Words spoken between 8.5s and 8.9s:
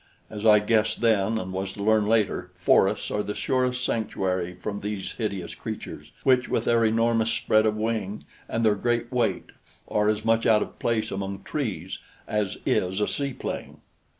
their